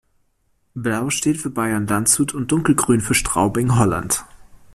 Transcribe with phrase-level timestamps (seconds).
[0.73, 4.23] Blau steht für Bayern-Landshut und dunkelgrün für Straubing-Holland.